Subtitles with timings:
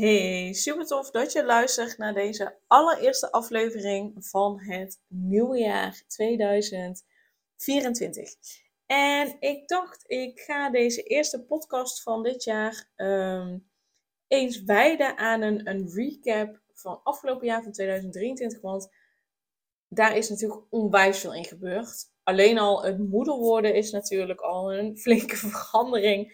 [0.00, 8.34] Hey, super tof dat je luistert naar deze allereerste aflevering van het nieuwe jaar 2024.
[8.86, 13.58] En ik dacht, ik ga deze eerste podcast van dit jaar ehm,
[14.26, 18.60] eens wijden aan een, een recap van afgelopen jaar van 2023.
[18.60, 18.88] Want
[19.88, 22.10] daar is natuurlijk onwijs veel in gebeurd.
[22.22, 26.32] Alleen al het moeder worden is natuurlijk al een flinke verandering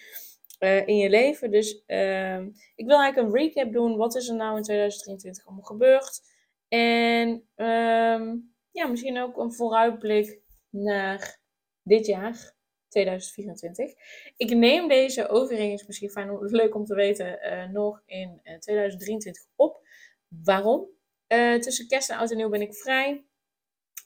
[0.59, 1.51] uh, in je leven.
[1.51, 2.41] Dus uh,
[2.75, 3.97] ik wil eigenlijk een recap doen.
[3.97, 6.21] Wat is er nou in 2023 allemaal gebeurd?
[6.69, 10.41] En um, ja, misschien ook een vooruitblik
[10.71, 11.39] naar
[11.83, 12.55] dit jaar.
[12.89, 13.95] 2024.
[14.37, 19.49] Ik neem deze overigens, misschien fijn, leuk om te weten, uh, nog in 2023 eh,
[19.57, 19.87] op.
[20.29, 20.95] Waarom?
[21.61, 23.25] tussen kerst en oud en nieuw ben ik vrij.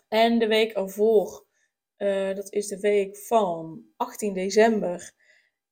[0.09, 1.47] En de week ervoor,
[2.34, 5.12] dat is de week van 18 december,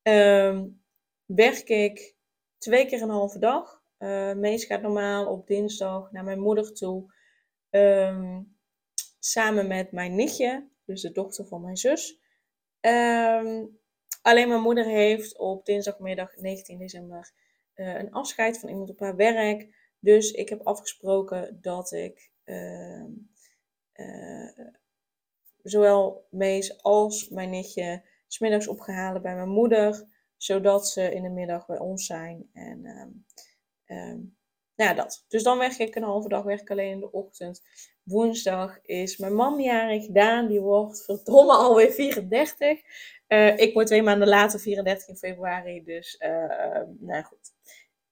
[0.09, 0.83] Um,
[1.25, 2.17] werk ik
[2.59, 3.83] twee keer een halve dag.
[3.99, 7.13] Uh, Mees gaat normaal op dinsdag naar mijn moeder toe.
[7.71, 8.59] Um,
[9.19, 12.21] samen met mijn nichtje, dus de dochter van mijn zus.
[12.81, 13.79] Um,
[14.23, 17.33] alleen mijn moeder heeft op dinsdagmiddag 19 december
[17.75, 19.75] uh, een afscheid van iemand op haar werk.
[19.99, 23.05] Dus ik heb afgesproken dat ik uh,
[25.63, 30.05] zowel Mees als mijn nichtje smiddags opgehaald bij mijn moeder,
[30.37, 32.51] zodat ze in de middag bij ons zijn.
[32.53, 33.25] En um,
[33.97, 34.37] um,
[34.79, 35.25] nou ja, dat.
[35.29, 37.63] Dus dan werk ik een halve dag, werk alleen in de ochtend.
[38.03, 42.69] Woensdag is mijn man jarig, Daan, die wordt verdomme alweer 34.
[42.69, 47.53] Uh, eh, ik word twee maanden later 34 in februari, dus uh, nou goed.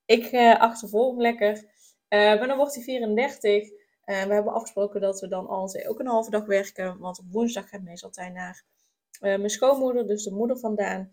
[0.05, 1.65] Ik uh, achtervolg hem lekker.
[2.09, 3.69] maar dan wordt hij 34.
[4.05, 7.69] we hebben afgesproken dat we dan altijd ook een halve dag werken, want op woensdag
[7.69, 8.65] gaat meestal altijd naar
[9.21, 11.11] mijn schoonmoeder, dus de moeder vandaan.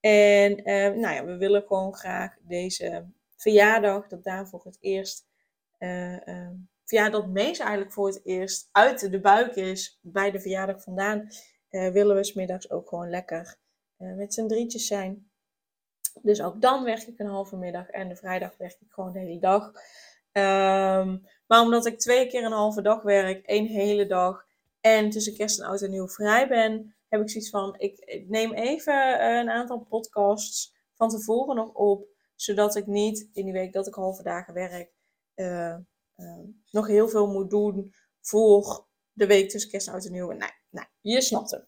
[0.00, 3.06] En uh, nou ja, we willen gewoon graag deze
[3.36, 5.26] verjaardag, dat daar voor het eerst,
[5.78, 6.48] uh,
[6.84, 11.28] verjaardag dat Mees eigenlijk voor het eerst uit de buik is bij de verjaardag vandaan,
[11.70, 13.56] willen we smiddags ook gewoon lekker
[13.96, 15.30] met z'n drietjes zijn.
[16.22, 19.18] Dus ook dan werk ik een halve middag en de vrijdag werk ik gewoon de
[19.18, 19.72] hele dag.
[20.32, 24.46] Um, maar omdat ik twee keer een halve dag werk, één hele dag
[24.80, 28.52] en tussen kerst en oud en nieuw vrij ben, heb ik zoiets van, ik, neem
[28.52, 33.72] even eh, een aantal podcasts van tevoren nog op, zodat ik niet in die week
[33.72, 34.92] dat ik halve dagen werk,
[35.34, 35.76] uh,
[36.16, 36.38] uh,
[36.70, 40.32] nog heel veel moet doen voor de week tussen kerst en oud en nieuw.
[40.32, 41.66] Nee, je snapt het.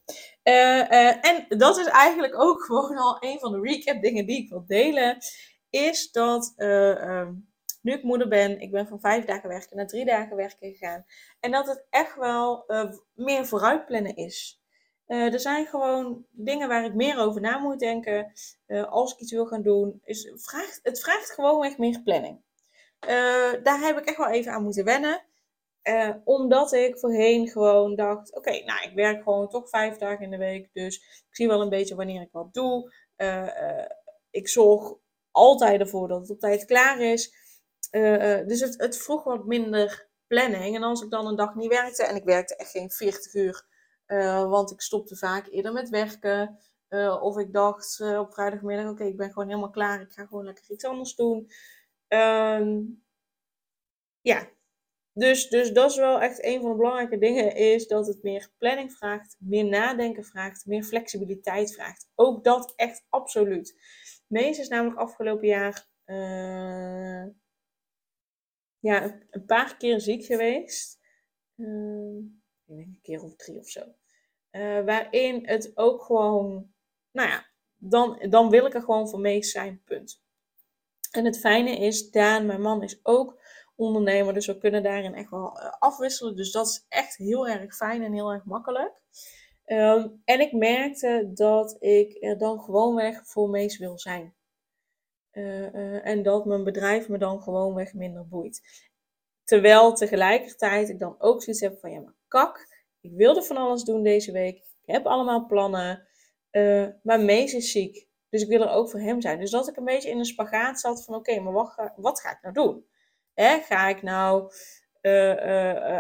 [1.23, 4.67] en dat is eigenlijk ook gewoon al een van de recap dingen die ik wil
[4.67, 5.19] delen,
[5.71, 7.33] is dat ehm,
[7.83, 11.05] nu ik moeder ben, ik ben van vijf dagen werken naar drie dagen werken gegaan.
[11.41, 12.65] En dat het echt wel
[13.15, 14.61] meer vooruitplannen is.
[15.07, 18.33] Uh, er zijn gewoon dingen waar ik meer over na moet denken.
[18.67, 20.01] Uh, als ik iets wil gaan doen.
[20.05, 22.41] Is, vraagt, het vraagt gewoon echt meer planning.
[23.09, 25.23] Uh, daar heb ik echt wel even aan moeten wennen.
[26.25, 30.37] omdat ik voorheen gewoon dacht: oké, nou, ik werk gewoon toch vijf dagen in de
[30.37, 30.69] week.
[30.73, 30.97] Dus
[31.29, 32.93] ik zie wel een beetje wanneer ik wat doe.
[34.31, 34.95] ik zorg
[35.31, 37.35] altijd ervoor dat het op tijd klaar is.
[38.47, 40.77] dus het, het vroeg wat minder planning.
[40.77, 43.67] En als ik dan een dag niet werkte, en ik werkte echt geen 40 uur
[44.07, 46.59] uh, want ik stopte vaak eerder met werken.
[46.89, 50.01] Uh, of ik dacht uh, op vrijdagmiddag, oké, ik ben gewoon helemaal klaar.
[50.01, 51.51] Ik ga gewoon lekker iets anders doen.
[52.09, 53.05] Um,
[54.21, 54.49] ja,
[55.13, 57.55] dus, dus dat is wel echt een van de belangrijke dingen.
[57.57, 62.11] Is dat het meer planning vraagt, meer nadenken vraagt, meer flexibiliteit vraagt.
[62.15, 63.81] Ook dat echt absoluut.
[64.27, 65.89] Mees is namelijk afgelopen jaar
[68.79, 70.99] ja, een paar keer ziek geweest.
[71.57, 72.25] Uh,
[72.67, 73.81] ik een keer of drie of zo.
[74.51, 76.75] Uh, waarin het ook gewoon,
[77.13, 77.47] nou ja,
[77.77, 80.23] dan, dan wil ik er gewoon voor mee zijn, punt.
[81.11, 83.41] En het fijne is, Daan, mijn man, is ook
[83.77, 86.37] ondernemer, dus we kunnen daarin echt wel uh, afwisselen.
[86.37, 89.01] Dus dat is echt heel erg fijn en heel erg makkelijk.
[89.67, 94.35] Um, en ik merkte dat ik er dan gewoonweg voor Mees wil zijn.
[95.33, 98.61] Uh, en dat mijn bedrijf me dan gewoonweg minder boeit.
[99.45, 102.75] Terwijl tegelijkertijd ik dan ook zoiets heb van ja, maar kak.
[103.01, 104.57] Ik wilde van alles doen deze week.
[104.57, 106.09] Ik heb allemaal plannen.
[106.51, 108.09] Uh, maar Mees is ziek.
[108.29, 109.41] Dus ik wil er ook voor hem zijn.
[109.41, 112.21] Dus dat ik een beetje in een spagaat zat van oké, maar wat ga, wat
[112.21, 112.87] ga ik nou doen?
[113.35, 114.53] Ga ik nou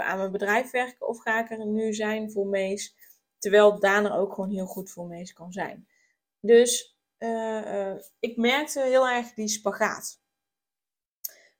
[0.02, 2.96] aan mijn bedrijf werken of ga ik er nu zijn voor Mees?
[3.38, 5.88] Terwijl Daan er ook gewoon heel goed voor Mees kan zijn.
[6.40, 6.98] Dus
[8.18, 10.20] ik merkte heel erg die spagaat.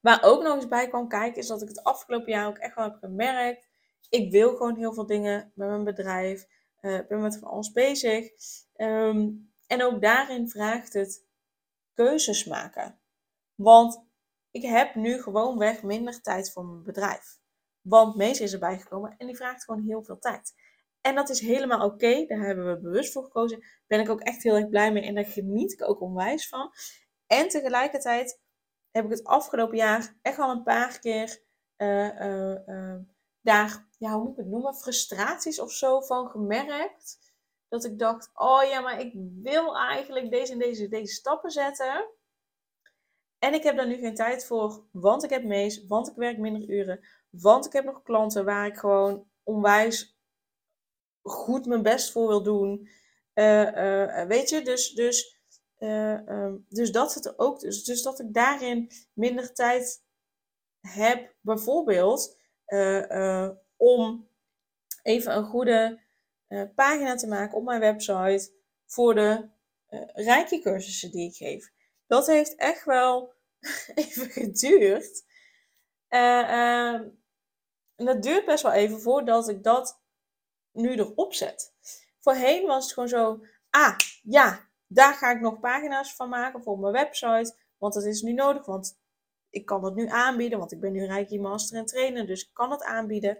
[0.01, 2.75] Waar ook nog eens bij kwam kijken, is dat ik het afgelopen jaar ook echt
[2.75, 3.66] wel heb gemerkt.
[4.09, 6.45] Ik wil gewoon heel veel dingen met mijn bedrijf.
[6.81, 8.29] Uh, ik ben met van alles bezig.
[8.73, 9.29] Ehm,
[9.67, 11.25] en ook daarin vraagt het
[11.93, 12.99] keuzes maken.
[13.55, 14.05] Want
[14.51, 17.39] ik heb nu gewoon weg minder tijd voor mijn bedrijf.
[17.81, 20.53] Want Mees is erbij gekomen en die vraagt gewoon heel veel tijd.
[21.01, 22.25] En dat is helemaal oké.
[22.25, 23.59] Daar hebben we bewust voor gekozen.
[23.59, 26.47] Daar ben ik ook echt heel erg blij mee en daar geniet ik ook onwijs
[26.47, 26.71] van.
[27.27, 28.41] En tegelijkertijd
[28.91, 31.41] heb ik het afgelopen jaar echt al een paar keer
[31.77, 32.95] uh, uh,
[33.97, 37.17] ja, hoe moet ik het noemen, frustraties of zo van gemerkt.
[37.67, 42.09] Dat ik dacht, oh ja, maar ik wil eigenlijk deze en deze, deze stappen zetten.
[43.39, 46.37] En ik heb daar nu geen tijd voor, want ik heb mees, want ik werk
[46.37, 50.17] minder uren, want ik heb nog klanten waar ik gewoon onwijs
[51.21, 52.89] goed mijn best voor wil doen.
[54.27, 55.37] weet je, dus, dus
[55.79, 57.59] uh, um, dus dat het ook.
[57.59, 60.03] Dus, dus dat ik daarin minder tijd
[60.79, 62.36] heb, bijvoorbeeld
[63.77, 64.29] om
[65.03, 65.99] even een goede
[66.75, 68.51] pagina te maken op mijn website
[68.85, 69.49] voor de
[70.13, 71.71] rijke cursussen die ik geef.
[72.07, 73.33] Dat heeft echt wel
[73.95, 75.25] even geduurd.
[76.07, 77.03] Ehm,
[77.95, 80.01] en dat duurt best wel even voordat ik dat
[80.71, 81.73] nu erop zet.
[82.19, 86.79] Voorheen was het gewoon zo, ah ja, daar ga ik nog pagina's van maken voor
[86.79, 87.55] mijn website.
[87.77, 88.99] Want dat is nu nodig, want
[89.49, 90.59] ik kan het nu aanbieden.
[90.59, 93.37] Want ik ben nu Reiki Master en Trainer, dus ik kan het aanbieden.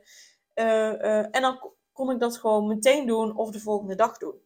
[0.55, 4.41] Uh, uh, en dan kon ik dat gewoon meteen doen of de volgende dag doen.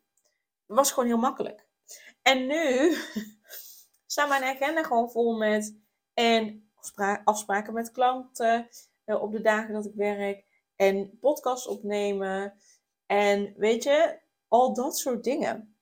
[0.68, 1.68] Dat was gewoon heel makkelijk.
[2.22, 2.96] En nu
[4.06, 5.80] staat mijn agenda gewoon vol met
[6.14, 6.72] en
[7.24, 8.68] afspraken met klanten
[9.06, 10.46] uh, op de dagen dat ik werk.
[10.76, 12.54] En podcasts opnemen.
[13.06, 15.76] En weet je, al dat soort dingen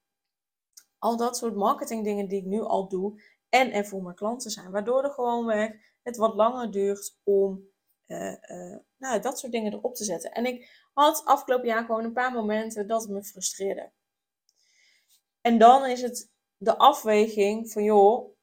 [0.99, 4.71] al dat soort marketingdingen die ik nu al doe en er voor mijn klanten zijn.
[4.71, 5.71] Waardoor er gewoonweg
[6.03, 7.67] het wat langer duurt om
[8.07, 10.31] uh, uh, nou, dat soort dingen erop te zetten.
[10.31, 13.91] En ik had afgelopen jaar gewoon een paar momenten dat het me frustreerde.
[15.41, 18.37] En dan is het de afweging van, joh,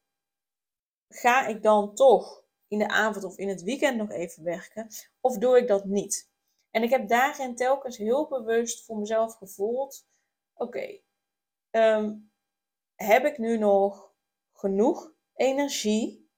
[1.09, 4.89] ga ik dan toch in de avond of in het weekend nog even werken?
[5.21, 6.31] Of doe ik dat niet?
[6.71, 10.07] En ik heb daarin telkens heel bewust voor mezelf gevoeld:
[10.55, 11.01] oké,
[11.71, 12.15] ehm,
[12.95, 14.06] heb ik nu nog
[14.59, 16.31] genoeg energie?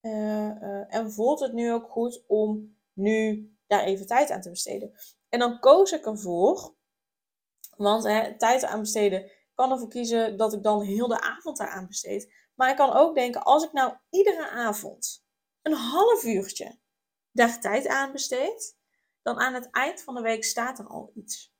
[0.00, 4.50] Uh, uh, en voelt het nu ook goed om nu daar even tijd aan te
[4.50, 4.92] besteden?
[5.28, 6.74] En dan koos ik ervoor,
[7.76, 11.70] want hè, tijd aan besteden kan ervoor kiezen dat ik dan heel de avond daar
[11.70, 12.34] aan besteed.
[12.54, 15.24] Maar ik kan ook denken, als ik nou iedere avond
[15.62, 16.78] een half uurtje
[17.30, 18.76] daar tijd aan besteed,
[19.22, 21.54] dan aan het eind van de week staat er al iets.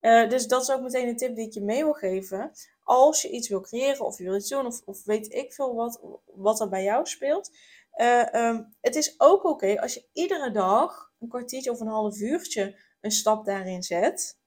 [0.00, 2.52] Uh, dus dat is ook meteen een tip die ik je mee wil geven
[2.84, 5.74] als je iets wil creëren of je wil iets doen of, of weet ik veel
[5.74, 7.50] wat, wat er bij jou speelt.
[7.96, 12.18] Uh, um, het is ook oké als je iedere dag een kwartiertje of een half
[12.18, 14.38] uurtje een stap daarin zet.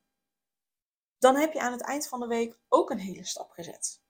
[1.18, 4.02] Dan heb je aan het eind van de week ook een hele stap gezet.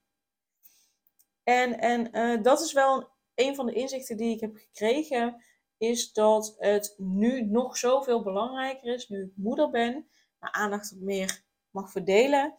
[1.42, 5.44] En, en uh, dat is wel een van de inzichten die ik heb gekregen.
[5.76, 10.08] Is dat het nu nog zoveel belangrijker is, nu ik moeder ben,
[10.38, 12.54] maar aandacht meer mag verdelen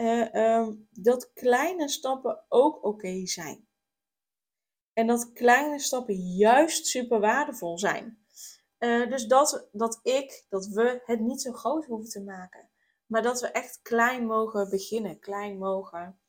[0.00, 3.68] uh, um, dat kleine stappen ook oké zijn.
[4.92, 8.24] En dat kleine stappen juist super waardevol zijn.
[8.78, 12.70] Uh, dus dat, dat ik, dat we het niet zo groot hoeven te maken.
[13.06, 15.18] Maar dat we echt klein mogen beginnen.
[15.18, 16.20] Klein mogen,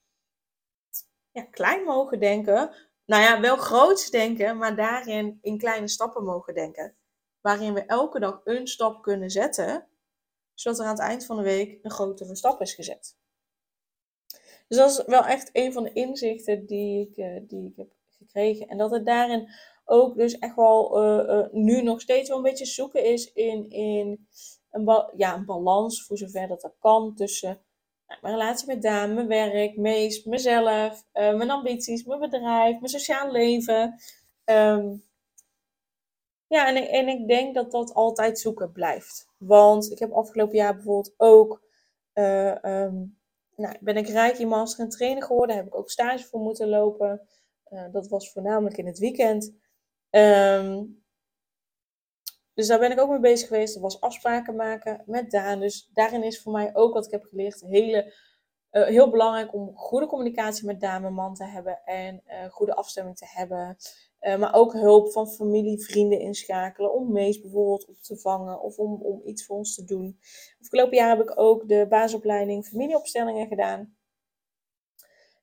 [1.31, 2.75] ja, klein mogen denken.
[3.05, 6.97] Nou ja, wel groots denken, maar daarin in kleine stappen mogen denken.
[7.41, 9.87] Waarin we elke dag een stap kunnen zetten.
[10.53, 13.19] Zodat er aan het eind van de week een grotere stap is gezet.
[14.71, 17.91] Dus dat is wel echt een van de inzichten die ik, uh, die ik heb
[18.17, 18.67] gekregen.
[18.67, 19.49] En dat het daarin
[19.85, 23.69] ook dus echt wel uh, uh, nu nog steeds wel een beetje zoeken is in,
[23.69, 24.27] in
[24.71, 27.61] een, ja, een balans, voor zover dat dat kan, tussen
[28.07, 33.31] nou, mijn relatie met Daan, mijn werk, meest, mezelf, mijn ambities, mijn bedrijf, mijn sociaal
[33.31, 33.95] leven.
[34.45, 35.03] Um,
[36.47, 39.27] ja, en, en ik denk dat dat altijd zoeken blijft.
[39.37, 41.61] Want ik heb afgelopen jaar bijvoorbeeld ook
[42.13, 43.19] um,
[43.61, 45.55] nou, ben ik Reiki Master en Trainer geworden.
[45.55, 47.27] Daar heb ik ook stage voor moeten lopen.
[47.69, 49.53] Uh, dat was voornamelijk in het weekend.
[50.09, 51.01] Um,
[52.53, 53.73] dus daar ben ik ook mee bezig geweest.
[53.73, 55.59] Dat was afspraken maken met Daan.
[55.59, 58.13] Dus daarin is voor mij ook wat ik heb geleerd hele,
[58.71, 61.81] uh, heel belangrijk om goede communicatie met Daan, mijn man te hebben.
[61.85, 63.77] En uh, goede afstemming te hebben.
[64.21, 66.93] Eh, maar ook hulp van familie, vrienden inschakelen.
[66.93, 70.19] Om Mees bijvoorbeeld op te vangen of om, om iets voor ons te doen.
[70.61, 73.95] Afgelopen jaar heb ik ook de basisopleiding familieopstellingen gedaan.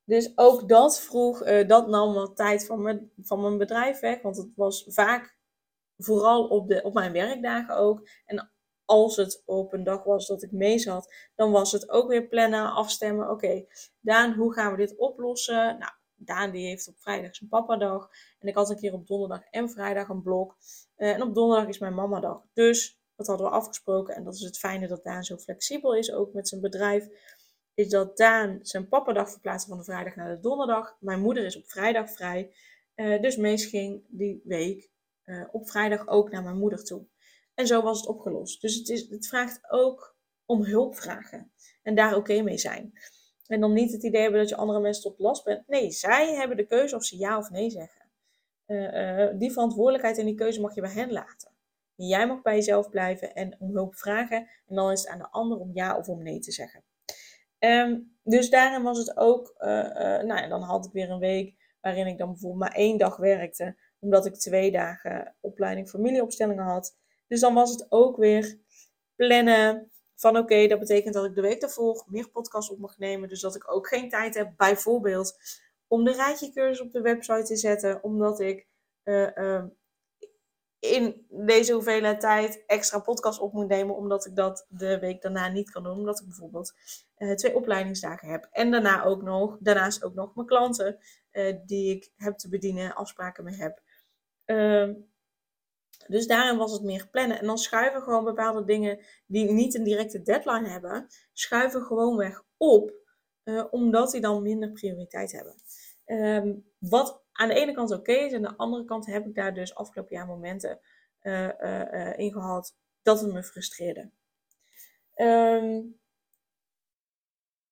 [0.05, 4.23] Dus ook dat vroeg, uh, dat nam wat tijd van mijn, van mijn bedrijf weg.
[4.23, 5.37] Want het was vaak
[5.97, 8.09] vooral op, de, op mijn werkdagen ook.
[8.25, 8.53] En
[8.85, 12.29] als het op een dag was dat ik mee zat, dan was het ook weer
[12.29, 13.31] plannen, afstemmen.
[13.31, 13.65] Oké,
[14.01, 15.79] Daan, hoe gaan we dit oplossen?
[15.79, 18.11] Nou, Daan die heeft op vrijdag zijn papadag.
[18.39, 20.57] En ik had een keer op donderdag en vrijdag een blok.
[20.97, 22.43] Uh, en op donderdag is mijn mamadag.
[22.53, 24.15] Dus dat hadden we afgesproken.
[24.15, 27.09] En dat is het fijne dat Daan zo flexibel is, ook met zijn bedrijf.
[27.75, 30.97] Is dat Daan zijn papadag verplaatst van de vrijdag naar de donderdag.
[31.01, 32.55] Mijn moeder is op vrijdag vrij.
[32.95, 34.91] Uh, dus Mees ging die week
[35.25, 37.07] uh, op vrijdag ook naar mijn moeder toe.
[37.55, 38.61] En zo was het opgelost.
[38.61, 41.53] Dus het, is, het vraagt ook om hulp vragen.
[41.83, 42.93] En daar oké mee zijn.
[43.49, 45.69] En dan niet het idee hebben dat je andere mensen tot last bent.
[45.69, 48.07] Nee, zij hebben de keuze of ze ja of nee zeggen.
[48.67, 51.51] Uh, uh, die verantwoordelijkheid en die keuze mag je bij hen laten.
[51.95, 54.37] jij mag bij jezelf blijven en om hulp vragen.
[54.67, 56.83] En dan is het aan de ander om ja of om nee te zeggen.
[57.59, 59.69] Um, dus daarin was het ook, uh,
[60.23, 63.17] nou ja, dan had ik weer een week waarin ik dan bijvoorbeeld maar één dag
[63.17, 63.77] werkte.
[63.99, 66.97] Omdat ik twee dagen opleiding familieopstellingen had.
[67.29, 68.59] Dus dan was het ook weer
[69.17, 73.29] plannen van oké, dat betekent dat ik de week daarvoor meer podcasts op mag nemen.
[73.29, 75.39] Dus dat ik ook geen tijd heb, bijvoorbeeld,
[75.87, 78.03] om de rijtje op de website te zetten.
[78.03, 78.67] Omdat ik
[79.05, 79.65] uh, uh,
[80.79, 83.97] in deze hoeveelheid tijd extra podcasts op moet nemen.
[83.97, 85.99] Omdat ik dat de week daarna niet kan doen.
[85.99, 86.75] Omdat ik bijvoorbeeld
[87.19, 88.49] uh, twee opleidingsdagen heb.
[88.51, 90.99] En daarna ook nog, daarnaast ook nog mijn klanten
[91.65, 93.83] die ik heb te bedienen, afspraken mee heb.
[95.99, 97.39] Ehm, dus daarin was het meer plannen.
[97.39, 102.43] En dan schuiven gewoon bepaalde dingen die niet een directe deadline hebben, schuiven gewoon weg
[102.57, 102.93] op,
[103.45, 105.55] uh, omdat die dan minder prioriteit hebben.
[106.07, 109.55] Um, wat aan de ene kant oké is, aan de andere kant heb ik daar
[109.55, 110.81] dus afgelopen jaar momenten
[111.23, 114.11] uh, in gehad dat het me frustreerde.
[115.15, 116.01] Um,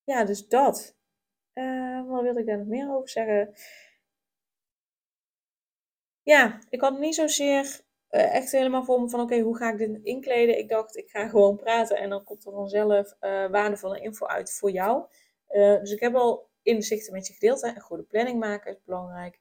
[0.05, 0.97] ja, dus dat.
[2.07, 3.55] wat wil ik daar nog meer over zeggen?
[6.23, 7.81] Ja, ik had niet zozeer
[8.17, 10.59] uh, echt helemaal voor me van oké, hoe ga ik dit inkleden?
[10.59, 14.53] Ik dacht, ik ga gewoon praten en dan komt er vanzelf uh, waardevolle info uit
[14.53, 15.05] voor jou.
[15.51, 17.61] Uh, dus ik heb al inzichten met je gedeeld.
[17.61, 17.69] Hè.
[17.69, 19.41] Een goede planning maken is belangrijk.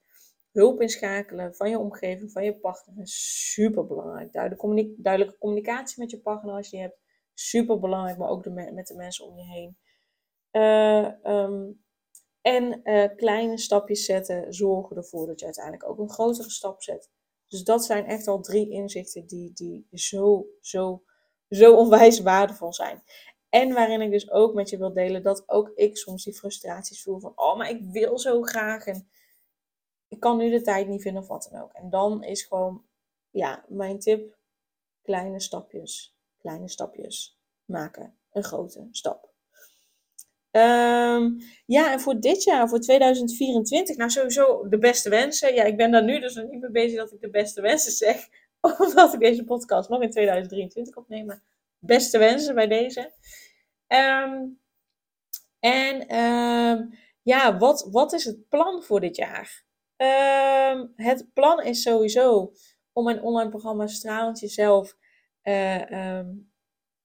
[0.51, 4.33] Hulp inschakelen van je omgeving, van je partner is super belangrijk.
[4.33, 6.99] Duidelijke, communicatie met je partner als je die hebt,
[7.33, 9.77] super belangrijk, maar ook met de mensen om je heen.
[11.23, 11.83] Um,
[12.41, 12.81] en
[13.15, 17.09] kleine stapjes zetten zorgen ervoor dat je uiteindelijk ook een grotere stap zet.
[17.55, 21.03] Dus dat zijn echt al drie inzichten die, die zo, zo,
[21.49, 23.03] zo onwijs waardevol zijn.
[23.49, 27.03] En waarin ik dus ook met je wil delen dat ook ik soms die frustraties
[27.03, 29.07] voel van, oh, maar ik wil zo graag en
[30.07, 31.73] ik kan nu de tijd niet vinden of wat dan ook.
[31.73, 32.85] En dan is gewoon,
[33.29, 34.37] ja, mijn tip,
[35.01, 38.17] kleine stapjes, kleine stapjes maken.
[38.31, 39.34] Een grote stap.
[40.55, 45.53] Um, ja, en voor dit jaar, voor 2024, nou sowieso de beste wensen.
[45.53, 47.91] Ja, ik ben daar nu dus nog niet mee bezig dat ik de beste wensen
[47.91, 48.27] zeg.
[48.79, 51.41] Omdat ik deze podcast nog in 2023 opneem.
[51.79, 53.11] Beste wensen bij deze.
[53.87, 54.59] Um,
[55.59, 59.63] en um, ja, wat, wat is het plan voor dit jaar?
[60.95, 62.53] het plan is sowieso
[62.93, 64.97] om mijn online programma Stralend Jezelf...
[65.43, 66.21] Uh,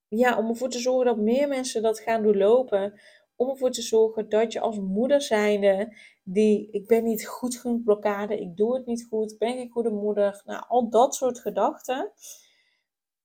[0.09, 3.01] ja, om ervoor te zorgen dat meer mensen dat gaan doorlopen
[3.41, 7.83] om ervoor te zorgen dat je als moeder zijnde, die ik ben niet goed genoeg
[7.83, 12.13] blokkade, ik doe het niet goed, ben ik goede moeder, nou al dat soort gedachten,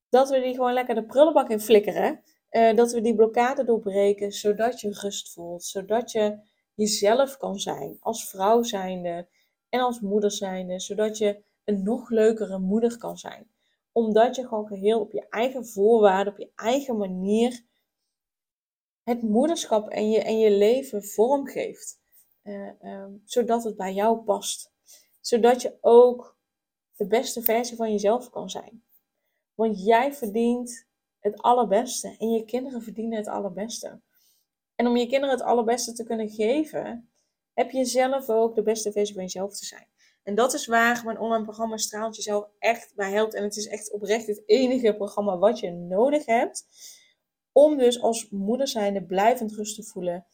[0.09, 2.23] dat we die gewoon lekker de prullenbak in flikkeren.
[2.51, 6.39] Uh, dat we die blokkade doorbreken, zodat je rust voelt, zodat je
[6.73, 9.27] jezelf kan zijn, als vrouw zijnde
[9.69, 13.47] en als moeder zijnde, zodat je een nog leukere moeder kan zijn.
[13.91, 17.63] Omdat je gewoon geheel op je eigen voorwaarden, op je eigen manier
[19.05, 21.99] het moederschap en je, en je leven vormgeeft.
[22.43, 24.73] Uh, um, zodat het bij jou past.
[25.21, 26.37] Zodat je ook
[26.95, 28.83] de beste versie van jezelf kan zijn.
[29.53, 30.87] Want jij verdient
[31.19, 34.01] het allerbeste en je kinderen verdienen het allerbeste.
[34.75, 37.09] En om je kinderen het allerbeste te kunnen geven,
[37.53, 39.87] heb je zelf ook de beste versie van jezelf te zijn.
[40.23, 43.33] En dat is waar mijn online programma Straalt jezelf echt bij helpt.
[43.33, 46.65] En het is echt oprecht het enige programma wat je nodig hebt
[47.57, 50.25] om dus als moeder zijnde blijvend rust te voelen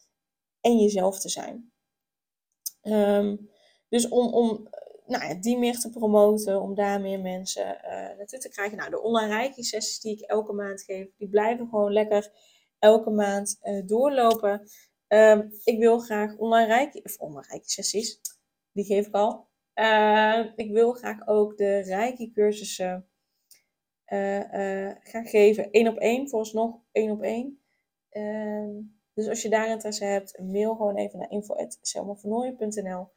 [0.60, 1.72] en jezelf te zijn.
[2.82, 3.50] Um,
[3.88, 4.68] dus om, om
[5.06, 8.76] nou ja, die meer te promoten, om daar meer mensen uh, naartoe te krijgen.
[8.76, 12.32] Nou, de online reiki sessies die ik elke maand geef, die blijven gewoon lekker
[12.78, 14.68] elke maand uh, doorlopen.
[15.08, 18.20] Um, ik wil graag online reiki, of online reiki sessies,
[18.72, 19.48] die geef ik al.
[20.56, 23.11] ik wil graag ook de Reiki cursussen
[25.02, 25.68] gaan geven.
[25.70, 27.62] Eén op één, vooralsnog één op één.
[28.08, 28.70] Ehm,
[29.14, 33.08] dus als je daar interesse hebt, mail gewoon even naar info.selmavernooien.nl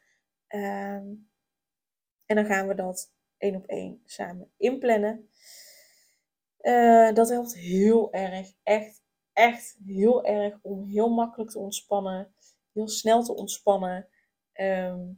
[0.46, 1.14] ehm,
[2.26, 5.28] En dan gaan we dat één op één samen inplannen.
[6.60, 8.52] Uh, dat helpt heel erg.
[8.62, 12.34] Echt, echt heel erg om heel makkelijk te ontspannen.
[12.72, 14.08] Heel snel te ontspannen.
[14.52, 15.12] Ehm,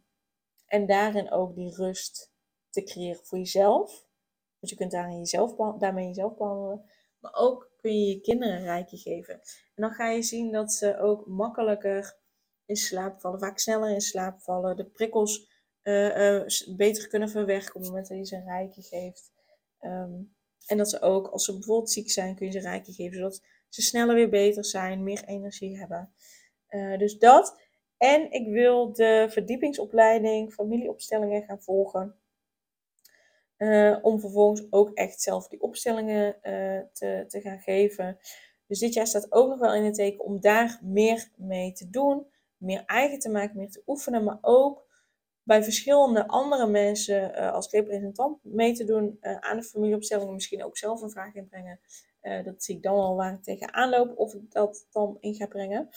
[0.67, 2.33] en daarin ook die rust
[2.71, 4.08] te creëren voor jezelf.
[4.61, 6.85] Want je kunt jezelf, daarmee jezelf behandelen.
[7.21, 9.35] Maar ook kun je je kinderen een rijkje geven.
[9.35, 12.17] En dan ga je zien dat ze ook makkelijker
[12.67, 13.39] in slaap vallen.
[13.39, 14.77] Vaak sneller in slaap vallen.
[14.77, 15.49] De prikkels
[15.83, 16.43] uh,
[16.77, 19.33] beter kunnen verwerken op het moment dat je ze een rijkje geeft.
[19.79, 20.23] Ehm,
[20.67, 23.17] en dat ze ook, als ze bijvoorbeeld ziek zijn, kun je ze een rijkje geven.
[23.17, 26.13] Zodat ze sneller weer beter zijn, meer energie hebben.
[26.71, 27.61] Uh, dus dat.
[27.97, 32.18] En ik wil de verdiepingsopleiding familieopstellingen gaan volgen.
[34.03, 36.37] Om vervolgens ook echt zelf die opstellingen
[36.93, 38.19] te, te gaan geven.
[38.67, 41.91] Dus dit jaar staat ook nog wel in het teken om daar meer mee te
[41.91, 42.27] doen.
[42.57, 44.25] Meer eigen te maken, meer te oefenen.
[44.25, 44.87] Maar ook
[45.43, 50.33] bij verschillende andere mensen uh, als representant mee te doen aan de familieopstelling.
[50.33, 51.81] Misschien ook zelf een vraag inbrengen.
[52.45, 55.47] Dat zie ik dan al waar ik tegenaan loop of ik dat dan in ga
[55.47, 55.89] brengen.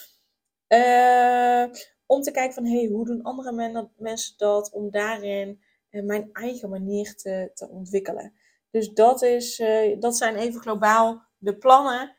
[2.06, 5.62] om te kijken van hey, hoe doen andere men mensen dat om daarin
[5.92, 8.34] mijn eigen manier te, te ontwikkelen.
[8.70, 9.64] Dus dat, is,
[10.00, 12.16] dat zijn even globaal de plannen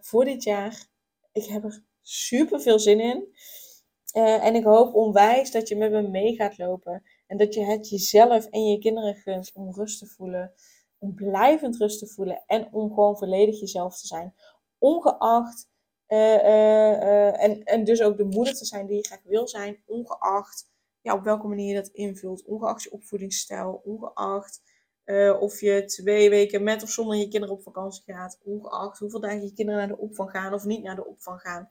[0.00, 0.86] voor dit jaar.
[1.32, 3.36] Ik heb er super veel zin in.
[4.12, 7.02] En ik hoop onwijs dat je met me mee gaat lopen.
[7.26, 10.52] En dat je het jezelf en je kinderen gunt om rust te voelen.
[10.98, 12.42] Om blijvend rust te voelen.
[12.46, 14.34] En om gewoon volledig jezelf te zijn.
[14.78, 15.68] Ongeacht.
[16.06, 19.82] En, en dus ook de moeder te zijn die je graag wil zijn.
[19.86, 20.72] Ongeacht
[21.04, 22.44] ja, op welke manier je dat invult.
[22.44, 23.80] Ongeacht je opvoedingsstijl.
[23.84, 24.62] Ongeacht
[25.40, 28.38] of je twee weken met of zonder je kinderen op vakantie gaat.
[28.42, 31.68] Ongeacht hoeveel dagen je kinderen naar de opvang gaan of niet naar de opvang gaan.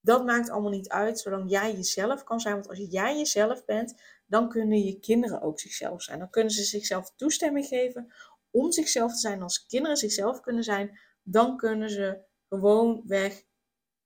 [0.00, 2.54] Dat maakt allemaal niet uit, zolang jij jezelf kan zijn.
[2.54, 6.18] Want als jij jezelf bent, dan kunnen je kinderen ook zichzelf zijn.
[6.18, 8.12] Dan kunnen ze zichzelf toestemming geven
[8.50, 9.42] om zichzelf te zijn.
[9.42, 13.42] Als kinderen zichzelf kunnen zijn, dan kunnen ze gewoon weg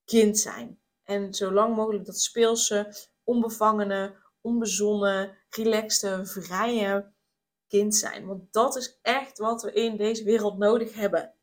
[0.05, 0.81] kind zijn.
[1.05, 7.13] En zo lang mogelijk dat speelse, onbevangene, onbezonnen, relaxte, vrije
[7.67, 8.27] kind zijn.
[8.27, 11.35] Want dat is echt wat we in deze wereld nodig hebben.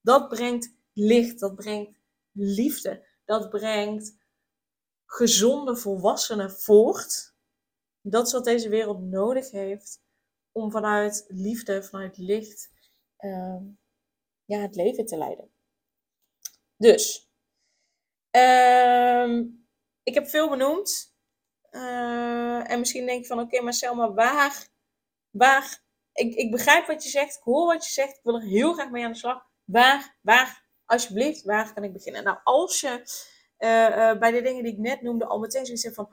[0.00, 1.98] Dat brengt licht, dat brengt
[2.32, 4.16] liefde dat brengt
[5.06, 7.34] gezonde volwassenen voort.
[8.00, 10.02] Dat is wat deze wereld nodig heeft
[10.52, 12.70] om vanuit liefde, vanuit licht,
[13.18, 13.60] uh,
[14.44, 15.52] ja, het leven te leiden.
[16.76, 17.30] Dus,
[18.30, 19.38] uh,
[20.02, 21.13] ik heb veel benoemd.
[21.74, 24.68] Uh, en misschien denk je van, oké, okay, maar Selma, waar,
[25.30, 25.82] waar,
[26.12, 28.72] ik, ik begrijp wat je zegt, ik hoor wat je zegt, ik wil er heel
[28.72, 29.46] graag mee aan de slag.
[29.64, 32.24] Waar, waar alsjeblieft, waar kan ik beginnen?
[32.24, 33.02] Nou, als je
[33.58, 36.08] uh, uh, bij de dingen die ik net noemde al meteen zoiets hebt van,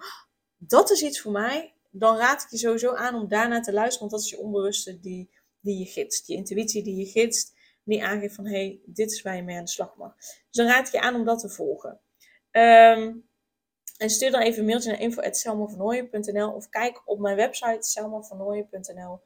[0.58, 4.00] dat is iets voor mij, dan raad ik je sowieso aan om daarna te luisteren,
[4.00, 6.28] want dat is je onbewuste die, die je gidst.
[6.28, 9.58] Je intuïtie die je gidst, die aangeeft van, hé, hey, dit is waar je mee
[9.58, 10.16] aan de slag mag.
[10.16, 12.00] Dus dan raad ik je aan om dat te volgen.
[12.52, 13.30] Um,
[14.02, 19.20] en stuur dan even een mailtje naar info.selmavernooien.nl of kijk op mijn website selmavernooien.nl,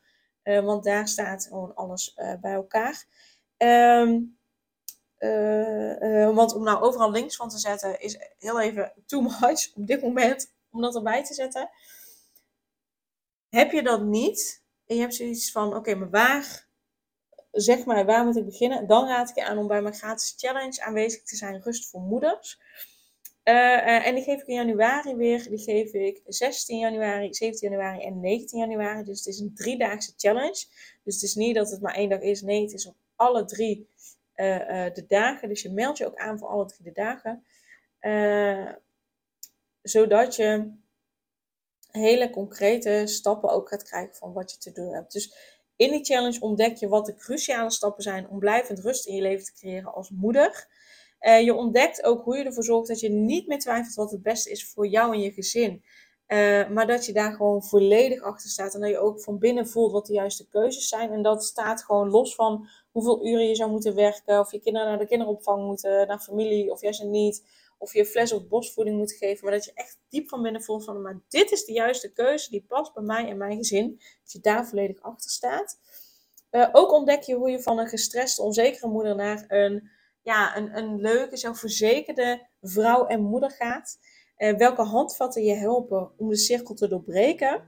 [0.43, 3.05] uh, want daar staat gewoon alles bij elkaar.
[3.57, 4.19] Uh,
[5.19, 9.87] uh, want om nou overal links van te zetten is heel even too much op
[9.87, 11.69] dit moment om dat erbij te zetten.
[13.49, 16.67] Heb je dat niet en je hebt zoiets van: oké, maar waar,
[17.51, 18.87] zeg maar, waar moet ik beginnen?
[18.87, 22.01] Dan raad ik je aan om bij mijn gratis challenge aanwezig te zijn, Rust voor
[22.01, 22.59] Moeders.
[23.49, 25.49] Uh, en die geef ik in januari weer.
[25.49, 29.03] Die geef ik 16 januari, 17 januari en 19 januari.
[29.03, 30.65] Dus het is een driedaagse challenge.
[31.03, 32.41] Dus het is niet dat het maar één dag is.
[32.41, 33.89] Nee, het is op alle drie
[34.35, 35.49] uh, de dagen.
[35.49, 37.43] Dus je meldt je ook aan voor alle drie de dagen.
[39.81, 40.71] Zodat je
[41.91, 45.11] hele concrete stappen ook gaat krijgen van wat je te doen hebt.
[45.11, 45.35] Dus
[45.75, 49.21] in die challenge ontdek je wat de cruciale stappen zijn om blijvend rust in je
[49.21, 50.67] leven te creëren als moeder.
[51.25, 54.21] Uh, je ontdekt ook hoe je ervoor zorgt dat je niet meer twijfelt wat het
[54.21, 55.83] beste is voor jou en je gezin.
[56.27, 58.73] Uh, maar dat je daar gewoon volledig achter staat.
[58.73, 61.11] En dat je ook van binnen voelt wat de juiste keuzes zijn.
[61.11, 64.39] En dat staat gewoon los van hoeveel uren je zou moeten werken.
[64.39, 67.45] Of je kinderen naar de kinderopvang moeten, naar familie, of juist niet.
[67.77, 69.43] Of je fles of bosvoeding moet geven.
[69.43, 72.49] Maar dat je echt diep van binnen voelt van, maar dit is de juiste keuze.
[72.49, 73.95] Die past bij mij en mijn gezin.
[74.23, 75.79] Dat je daar volledig achter staat.
[76.71, 79.89] Ook ontdek je hoe je van een gestreste, onzekere moeder naar een,
[80.25, 83.97] ja, een, een leuke, zelfverzekerde vrouw en moeder gaat.
[84.37, 87.63] Uh, welke handvatten je helpen om de cirkel te doorbreken.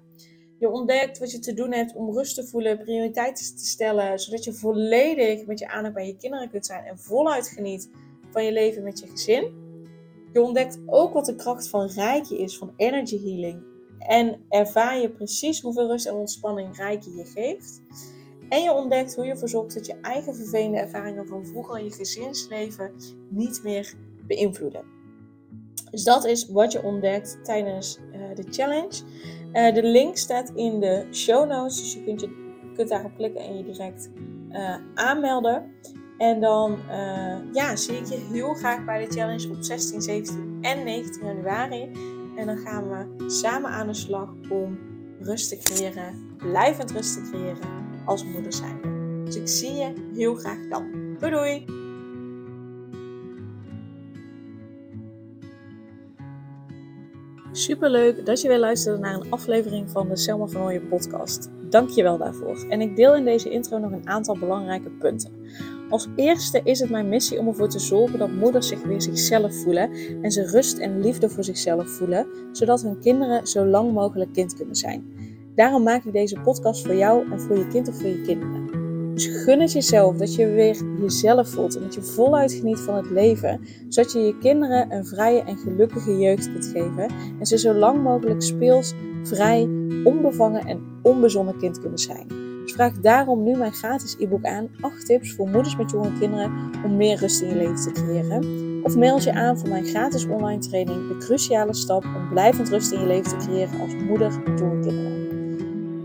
[0.59, 4.43] Je ontdekt wat je te doen hebt om rust te voelen, prioriteiten te stellen, zodat
[4.43, 7.89] je volledig met je aandacht bij je kinderen kunt zijn en voluit geniet
[8.31, 9.65] van je leven met je gezin.
[10.33, 13.63] Je ontdekt ook wat de kracht van Reiki is, van energy healing.
[13.99, 17.81] En ervaar je precies hoeveel rust en ontspanning Reiki je geeft.
[18.49, 21.83] En je ontdekt hoe je ervoor zorgt dat je eigen vervelende ervaringen van vroeger in
[21.83, 22.91] je gezinsleven
[23.29, 23.93] niet meer
[24.27, 24.83] beïnvloeden.
[25.91, 29.01] Dus dat is wat je ontdekt tijdens uh, de challenge.
[29.53, 32.29] Uh, de link staat in de show notes, dus je kunt, je,
[32.75, 34.09] kunt daarop klikken en je direct
[34.49, 35.71] uh, aanmelden.
[36.17, 36.79] En dan
[37.53, 41.91] ja, zie ik je heel graag bij de challenge op 16, 17 en 19 januari.
[42.35, 44.79] En dan gaan we samen aan de slag om
[45.19, 48.79] rust te creëren, blijvend rust te creëren als moeder zijn.
[49.25, 51.15] Dus ik zie je heel graag dan.
[51.19, 51.65] Doei doei!
[57.51, 61.49] Superleuk dat je weer luisterde naar een aflevering van de Selma van podcast.
[61.69, 62.65] Dank je wel daarvoor.
[62.69, 65.31] En ik deel in deze intro nog een aantal belangrijke punten.
[65.89, 69.55] Als eerste is het mijn missie om ervoor te zorgen dat moeders zich weer zichzelf
[69.55, 69.91] voelen
[70.21, 74.53] en ze rust en liefde voor zichzelf voelen, zodat hun kinderen zo lang mogelijk kind
[74.55, 75.05] kunnen zijn.
[75.57, 78.67] Daarom maak ik deze podcast voor jou en voor je kind of voor je kinderen.
[79.13, 82.95] Dus gun het jezelf dat je weer jezelf voelt en dat je voluit geniet van
[82.95, 87.07] het leven, zodat je je kinderen een vrije en gelukkige jeugd kunt geven
[87.39, 88.93] en ze zo lang mogelijk speels,
[89.23, 89.69] vrij,
[90.03, 92.27] onbevangen en onbezonnen kind kunnen zijn.
[92.61, 96.51] Dus vraag daarom nu mijn gratis e-book aan 8 tips voor moeders met jonge kinderen
[96.85, 98.45] om meer rust in je leven te creëren.
[98.83, 102.91] Of mail je aan voor mijn gratis online training De Cruciale Stap om blijvend rust
[102.91, 105.16] in je leven te creëren als moeder met jonge kinderen.